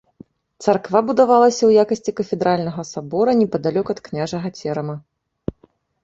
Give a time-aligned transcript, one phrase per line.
[0.67, 4.95] Царква будавалася ў якасці кафедральнага сабора непадалёк ад княжага церама.